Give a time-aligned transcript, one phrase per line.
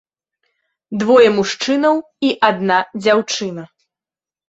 [1.03, 2.01] Двое мужчынаў
[2.31, 3.63] і адна дзяўчына.